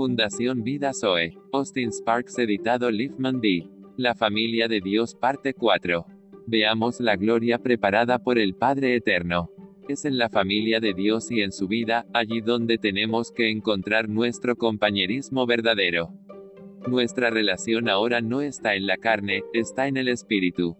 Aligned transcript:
Fundación 0.00 0.62
Vida 0.62 0.92
Zoe. 0.94 1.36
Austin 1.52 1.92
Sparks 1.92 2.38
editado 2.38 2.90
Liefman 2.90 3.38
D. 3.38 3.68
La 3.98 4.14
familia 4.14 4.66
de 4.66 4.80
Dios 4.80 5.14
parte 5.14 5.52
4. 5.52 6.06
Veamos 6.46 7.00
la 7.00 7.16
gloria 7.16 7.58
preparada 7.58 8.18
por 8.18 8.38
el 8.38 8.54
Padre 8.54 8.94
Eterno. 8.94 9.50
Es 9.90 10.06
en 10.06 10.16
la 10.16 10.30
familia 10.30 10.80
de 10.80 10.94
Dios 10.94 11.30
y 11.30 11.42
en 11.42 11.52
su 11.52 11.68
vida, 11.68 12.06
allí 12.14 12.40
donde 12.40 12.78
tenemos 12.78 13.30
que 13.30 13.50
encontrar 13.50 14.08
nuestro 14.08 14.56
compañerismo 14.56 15.44
verdadero. 15.44 16.14
Nuestra 16.88 17.28
relación 17.28 17.90
ahora 17.90 18.22
no 18.22 18.40
está 18.40 18.76
en 18.76 18.86
la 18.86 18.96
carne, 18.96 19.42
está 19.52 19.86
en 19.86 19.98
el 19.98 20.08
Espíritu 20.08 20.78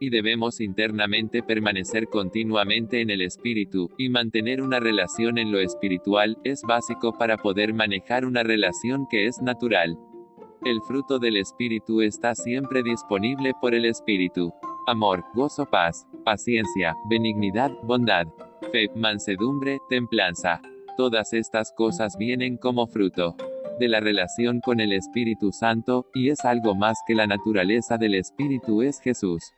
y 0.00 0.10
debemos 0.10 0.60
internamente 0.60 1.42
permanecer 1.42 2.08
continuamente 2.08 3.00
en 3.00 3.10
el 3.10 3.22
espíritu, 3.22 3.90
y 3.98 4.08
mantener 4.08 4.62
una 4.62 4.80
relación 4.80 5.38
en 5.38 5.52
lo 5.52 5.58
espiritual, 5.60 6.38
es 6.44 6.62
básico 6.62 7.12
para 7.12 7.36
poder 7.36 7.74
manejar 7.74 8.24
una 8.24 8.42
relación 8.42 9.06
que 9.10 9.26
es 9.26 9.40
natural. 9.42 9.98
El 10.64 10.80
fruto 10.82 11.18
del 11.18 11.36
espíritu 11.36 12.00
está 12.00 12.34
siempre 12.34 12.82
disponible 12.82 13.52
por 13.60 13.74
el 13.74 13.84
espíritu. 13.84 14.52
Amor, 14.86 15.24
gozo, 15.34 15.66
paz, 15.66 16.06
paciencia, 16.24 16.94
benignidad, 17.08 17.70
bondad, 17.82 18.26
fe, 18.72 18.88
mansedumbre, 18.94 19.78
templanza. 19.88 20.60
Todas 20.96 21.32
estas 21.32 21.72
cosas 21.72 22.16
vienen 22.18 22.56
como 22.56 22.86
fruto 22.86 23.36
de 23.78 23.88
la 23.88 24.00
relación 24.00 24.60
con 24.60 24.80
el 24.80 24.92
Espíritu 24.92 25.52
Santo, 25.52 26.06
y 26.14 26.30
es 26.30 26.44
algo 26.46 26.74
más 26.74 26.98
que 27.06 27.14
la 27.14 27.26
naturaleza 27.26 27.98
del 27.98 28.14
Espíritu 28.14 28.80
es 28.80 29.00
Jesús 29.00 29.52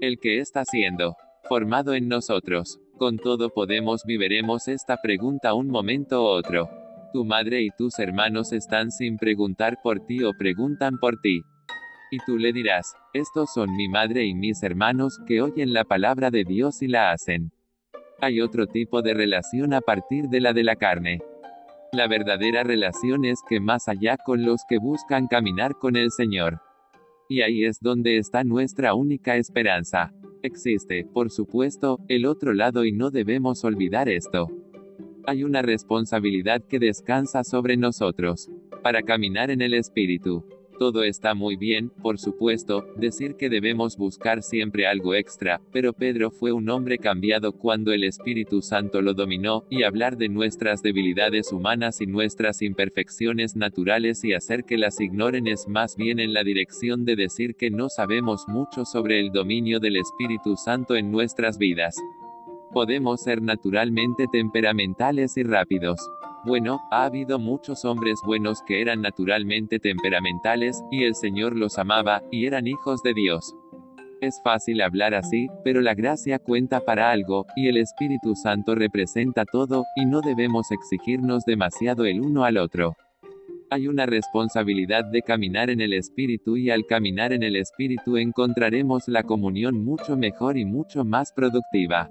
el 0.00 0.18
que 0.18 0.40
está 0.40 0.64
siendo 0.64 1.16
formado 1.48 1.94
en 1.94 2.08
nosotros. 2.08 2.78
Con 2.98 3.18
todo 3.18 3.50
podemos 3.50 4.04
viveremos 4.04 4.68
esta 4.68 4.96
pregunta 5.02 5.54
un 5.54 5.68
momento 5.68 6.22
u 6.22 6.26
otro. 6.26 6.68
Tu 7.12 7.24
madre 7.24 7.62
y 7.62 7.70
tus 7.70 7.98
hermanos 7.98 8.52
están 8.52 8.90
sin 8.90 9.16
preguntar 9.16 9.78
por 9.82 10.00
ti 10.00 10.22
o 10.24 10.32
preguntan 10.32 10.98
por 10.98 11.20
ti. 11.20 11.42
Y 12.10 12.18
tú 12.26 12.38
le 12.38 12.52
dirás, 12.52 12.94
estos 13.12 13.52
son 13.52 13.74
mi 13.76 13.88
madre 13.88 14.24
y 14.24 14.34
mis 14.34 14.62
hermanos 14.62 15.18
que 15.26 15.40
oyen 15.40 15.72
la 15.72 15.84
palabra 15.84 16.30
de 16.30 16.44
Dios 16.44 16.82
y 16.82 16.88
la 16.88 17.12
hacen. 17.12 17.52
Hay 18.20 18.40
otro 18.40 18.66
tipo 18.66 19.02
de 19.02 19.14
relación 19.14 19.74
a 19.74 19.80
partir 19.80 20.28
de 20.28 20.40
la 20.40 20.52
de 20.52 20.64
la 20.64 20.76
carne. 20.76 21.20
La 21.92 22.08
verdadera 22.08 22.64
relación 22.64 23.24
es 23.24 23.40
que 23.48 23.60
más 23.60 23.88
allá 23.88 24.16
con 24.16 24.44
los 24.44 24.62
que 24.68 24.78
buscan 24.78 25.26
caminar 25.26 25.76
con 25.78 25.96
el 25.96 26.10
Señor. 26.10 26.60
Y 27.28 27.40
ahí 27.42 27.64
es 27.64 27.80
donde 27.80 28.18
está 28.18 28.44
nuestra 28.44 28.94
única 28.94 29.36
esperanza. 29.36 30.12
Existe, 30.42 31.04
por 31.04 31.30
supuesto, 31.30 31.98
el 32.08 32.24
otro 32.26 32.54
lado 32.54 32.84
y 32.84 32.92
no 32.92 33.10
debemos 33.10 33.64
olvidar 33.64 34.08
esto. 34.08 34.48
Hay 35.26 35.42
una 35.42 35.62
responsabilidad 35.62 36.62
que 36.62 36.78
descansa 36.78 37.42
sobre 37.42 37.76
nosotros, 37.76 38.48
para 38.82 39.02
caminar 39.02 39.50
en 39.50 39.60
el 39.60 39.74
Espíritu. 39.74 40.44
Todo 40.78 41.04
está 41.04 41.34
muy 41.34 41.56
bien, 41.56 41.90
por 42.02 42.18
supuesto, 42.18 42.86
decir 42.96 43.36
que 43.36 43.48
debemos 43.48 43.96
buscar 43.96 44.42
siempre 44.42 44.86
algo 44.86 45.14
extra, 45.14 45.60
pero 45.72 45.94
Pedro 45.94 46.30
fue 46.30 46.52
un 46.52 46.68
hombre 46.68 46.98
cambiado 46.98 47.52
cuando 47.52 47.92
el 47.92 48.04
Espíritu 48.04 48.60
Santo 48.60 49.00
lo 49.00 49.14
dominó, 49.14 49.64
y 49.70 49.84
hablar 49.84 50.16
de 50.16 50.28
nuestras 50.28 50.82
debilidades 50.82 51.50
humanas 51.52 52.00
y 52.00 52.06
nuestras 52.06 52.60
imperfecciones 52.60 53.56
naturales 53.56 54.22
y 54.24 54.34
hacer 54.34 54.64
que 54.64 54.76
las 54.76 55.00
ignoren 55.00 55.46
es 55.46 55.66
más 55.66 55.96
bien 55.96 56.20
en 56.20 56.34
la 56.34 56.44
dirección 56.44 57.04
de 57.04 57.16
decir 57.16 57.54
que 57.54 57.70
no 57.70 57.88
sabemos 57.88 58.46
mucho 58.46 58.84
sobre 58.84 59.18
el 59.20 59.32
dominio 59.32 59.80
del 59.80 59.96
Espíritu 59.96 60.56
Santo 60.56 60.94
en 60.94 61.10
nuestras 61.10 61.58
vidas. 61.58 61.96
Podemos 62.76 63.22
ser 63.22 63.40
naturalmente 63.40 64.26
temperamentales 64.30 65.38
y 65.38 65.42
rápidos. 65.44 65.98
Bueno, 66.44 66.82
ha 66.90 67.06
habido 67.06 67.38
muchos 67.38 67.86
hombres 67.86 68.20
buenos 68.22 68.60
que 68.66 68.82
eran 68.82 69.00
naturalmente 69.00 69.78
temperamentales, 69.78 70.84
y 70.90 71.04
el 71.04 71.14
Señor 71.14 71.56
los 71.56 71.78
amaba, 71.78 72.22
y 72.30 72.44
eran 72.44 72.66
hijos 72.66 73.02
de 73.02 73.14
Dios. 73.14 73.56
Es 74.20 74.42
fácil 74.44 74.82
hablar 74.82 75.14
así, 75.14 75.48
pero 75.64 75.80
la 75.80 75.94
gracia 75.94 76.38
cuenta 76.38 76.80
para 76.80 77.10
algo, 77.10 77.46
y 77.56 77.68
el 77.68 77.78
Espíritu 77.78 78.34
Santo 78.34 78.74
representa 78.74 79.46
todo, 79.46 79.86
y 79.96 80.04
no 80.04 80.20
debemos 80.20 80.70
exigirnos 80.70 81.46
demasiado 81.46 82.04
el 82.04 82.20
uno 82.20 82.44
al 82.44 82.58
otro. 82.58 82.94
Hay 83.70 83.88
una 83.88 84.04
responsabilidad 84.04 85.06
de 85.06 85.22
caminar 85.22 85.70
en 85.70 85.80
el 85.80 85.94
Espíritu 85.94 86.58
y 86.58 86.68
al 86.68 86.84
caminar 86.84 87.32
en 87.32 87.42
el 87.42 87.56
Espíritu 87.56 88.18
encontraremos 88.18 89.08
la 89.08 89.22
comunión 89.22 89.82
mucho 89.82 90.14
mejor 90.14 90.58
y 90.58 90.66
mucho 90.66 91.06
más 91.06 91.32
productiva. 91.32 92.10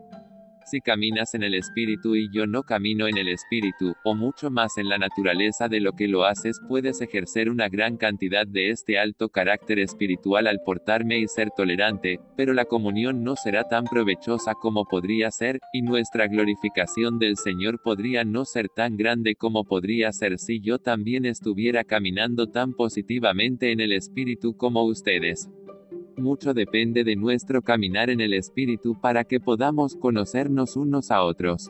Si 0.66 0.82
caminas 0.82 1.36
en 1.36 1.44
el 1.44 1.54
espíritu 1.54 2.16
y 2.16 2.28
yo 2.34 2.48
no 2.48 2.64
camino 2.64 3.08
en 3.08 3.18
el 3.18 3.28
espíritu, 3.28 3.94
o 4.04 4.16
mucho 4.16 4.50
más 4.50 4.80
en 4.80 4.90
la 4.90 4.98
naturaleza 4.98 5.68
de 5.68 5.80
lo 5.80 5.92
que 5.94 6.08
lo 6.08 6.26
haces, 6.26 6.60
puedes 6.68 7.02
ejercer 7.02 7.52
una 7.52 7.70
gran 7.70 7.98
cantidad 7.98 8.48
de 8.48 8.72
este 8.72 8.98
alto 8.98 9.30
carácter 9.30 9.78
espiritual 9.78 10.48
al 10.48 10.62
portarme 10.66 11.20
y 11.20 11.28
ser 11.28 11.52
tolerante, 11.56 12.20
pero 12.36 12.54
la 12.54 12.66
comunión 12.66 13.24
no 13.24 13.36
será 13.36 13.66
tan 13.66 13.86
provechosa 13.86 14.56
como 14.56 14.86
podría 14.86 15.30
ser, 15.30 15.60
y 15.72 15.84
nuestra 15.84 16.28
glorificación 16.28 17.20
del 17.20 17.38
Señor 17.38 17.80
podría 17.84 18.24
no 18.24 18.44
ser 18.44 18.68
tan 18.70 18.98
grande 18.98 19.36
como 19.36 19.66
podría 19.66 20.12
ser 20.14 20.40
si 20.40 20.62
yo 20.62 20.80
también 20.80 21.26
estuviera 21.26 21.84
caminando 21.84 22.48
tan 22.48 22.74
positivamente 22.74 23.72
en 23.72 23.82
el 23.82 23.92
espíritu 23.92 24.58
como 24.58 24.84
ustedes. 24.84 25.48
Mucho 26.18 26.54
depende 26.54 27.04
de 27.04 27.18
nuestro 27.18 27.62
caminar 27.62 28.10
en 28.10 28.22
el 28.22 28.34
Espíritu 28.34 28.96
para 29.02 29.26
que 29.26 29.42
podamos 29.42 29.98
conocernos 29.98 30.78
unos 30.78 31.12
a 31.12 31.22
otros. 31.24 31.70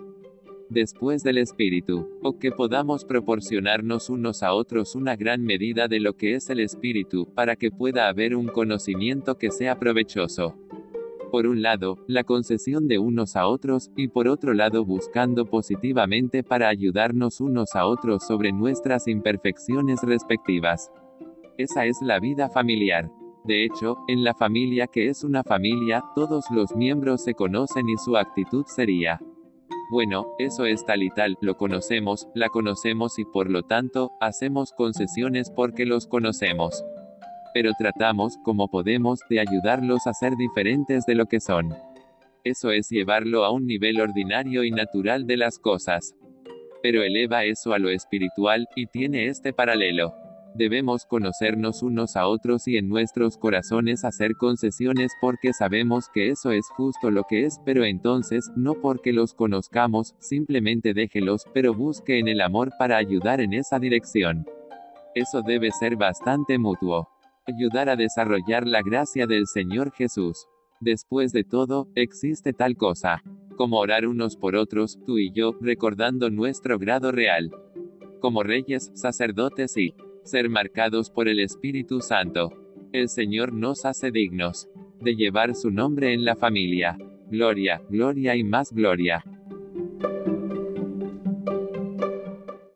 Después 0.70 1.24
del 1.24 1.40
Espíritu, 1.40 2.08
o 2.22 2.38
que 2.38 2.52
podamos 2.52 3.06
proporcionarnos 3.06 4.10
unos 4.12 4.44
a 4.44 4.54
otros 4.54 4.96
una 4.96 5.16
gran 5.16 5.44
medida 5.44 5.88
de 5.88 6.00
lo 6.00 6.16
que 6.16 6.36
es 6.36 6.50
el 6.52 6.60
Espíritu, 6.60 7.28
para 7.34 7.56
que 7.56 7.72
pueda 7.72 8.08
haber 8.08 8.36
un 8.36 8.48
conocimiento 8.48 9.36
que 9.40 9.50
sea 9.50 9.80
provechoso. 9.80 10.56
Por 11.32 11.48
un 11.48 11.64
lado, 11.64 11.98
la 12.08 12.24
concesión 12.24 12.88
de 12.88 13.00
unos 13.00 13.36
a 13.36 13.48
otros, 13.48 13.90
y 13.96 14.10
por 14.10 14.28
otro 14.28 14.54
lado 14.54 14.86
buscando 14.86 15.46
positivamente 15.46 16.44
para 16.44 16.70
ayudarnos 16.70 17.42
unos 17.42 17.76
a 17.76 17.88
otros 17.88 18.26
sobre 18.28 18.52
nuestras 18.52 19.08
imperfecciones 19.08 20.02
respectivas. 20.04 20.92
Esa 21.58 21.88
es 21.88 21.98
la 22.02 22.20
vida 22.20 22.48
familiar. 22.50 23.10
De 23.46 23.64
hecho, 23.64 23.98
en 24.08 24.24
la 24.24 24.34
familia 24.34 24.88
que 24.88 25.08
es 25.08 25.24
una 25.24 25.44
familia, 25.44 26.04
todos 26.16 26.46
los 26.50 26.76
miembros 26.76 27.24
se 27.24 27.36
conocen 27.36 27.88
y 27.88 27.98
su 27.98 28.18
actitud 28.18 28.66
sería, 28.66 29.20
bueno, 29.92 30.34
eso 30.40 30.66
es 30.66 30.84
tal 30.84 31.04
y 31.04 31.12
tal, 31.12 31.38
lo 31.42 31.56
conocemos, 31.58 32.28
la 32.34 32.50
conocemos 32.50 33.20
y 33.20 33.26
por 33.26 33.52
lo 33.52 33.62
tanto, 33.62 34.14
hacemos 34.20 34.72
concesiones 34.72 35.52
porque 35.52 35.86
los 35.86 36.08
conocemos. 36.08 36.84
Pero 37.54 37.72
tratamos, 37.78 38.38
como 38.44 38.68
podemos, 38.68 39.20
de 39.30 39.40
ayudarlos 39.40 40.08
a 40.08 40.14
ser 40.14 40.36
diferentes 40.38 41.06
de 41.06 41.14
lo 41.14 41.28
que 41.28 41.40
son. 41.40 41.76
Eso 42.44 42.72
es 42.72 42.90
llevarlo 42.90 43.46
a 43.46 43.52
un 43.52 43.68
nivel 43.68 44.02
ordinario 44.02 44.64
y 44.64 44.72
natural 44.72 45.28
de 45.28 45.38
las 45.38 45.60
cosas. 45.60 46.16
Pero 46.82 47.04
eleva 47.04 47.44
eso 47.44 47.74
a 47.74 47.80
lo 47.80 47.90
espiritual, 47.90 48.68
y 48.76 48.88
tiene 48.88 49.28
este 49.28 49.54
paralelo. 49.54 50.25
Debemos 50.56 51.06
conocernos 51.06 51.84
unos 51.84 52.16
a 52.16 52.28
otros 52.28 52.68
y 52.68 52.78
en 52.78 52.88
nuestros 52.88 53.38
corazones 53.38 54.06
hacer 54.06 54.38
concesiones 54.38 55.12
porque 55.20 55.52
sabemos 55.52 56.08
que 56.14 56.30
eso 56.30 56.52
es 56.52 56.66
justo 56.70 57.12
lo 57.12 57.24
que 57.24 57.46
es, 57.46 57.60
pero 57.66 57.84
entonces, 57.84 58.50
no 58.56 58.76
porque 58.76 59.12
los 59.12 59.34
conozcamos, 59.34 60.16
simplemente 60.20 60.94
déjelos, 60.94 61.46
pero 61.54 61.74
busque 61.74 62.20
en 62.20 62.30
el 62.30 62.40
amor 62.40 62.72
para 62.80 62.96
ayudar 62.96 63.42
en 63.42 63.54
esa 63.54 63.80
dirección. 63.80 64.46
Eso 65.14 65.42
debe 65.42 65.72
ser 65.72 65.98
bastante 65.98 66.58
mutuo. 66.58 67.10
Ayudar 67.46 67.90
a 67.90 67.98
desarrollar 67.98 68.66
la 68.66 68.82
gracia 68.82 69.28
del 69.28 69.48
Señor 69.48 69.92
Jesús. 69.92 70.48
Después 70.80 71.34
de 71.34 71.44
todo, 71.44 71.90
existe 71.96 72.54
tal 72.54 72.78
cosa 72.78 73.22
como 73.56 73.80
orar 73.80 74.06
unos 74.06 74.36
por 74.36 74.56
otros, 74.56 75.00
tú 75.06 75.18
y 75.18 75.32
yo, 75.32 75.54
recordando 75.62 76.30
nuestro 76.30 76.78
grado 76.78 77.12
real. 77.12 77.52
Como 78.20 78.44
reyes, 78.44 78.92
sacerdotes 78.94 79.78
y 79.78 79.96
ser 80.26 80.50
marcados 80.50 81.10
por 81.10 81.28
el 81.28 81.40
Espíritu 81.40 82.02
Santo. 82.02 82.52
El 82.92 83.10
Señor 83.10 83.54
nos 83.54 83.86
hace 83.86 84.12
dignos 84.12 84.68
de 85.00 85.16
llevar 85.16 85.56
su 85.56 85.72
nombre 85.72 86.14
en 86.14 86.26
la 86.26 86.36
familia. 86.36 86.98
Gloria, 87.30 87.82
gloria 87.90 88.36
y 88.36 88.44
más 88.44 88.74
gloria. 88.74 89.24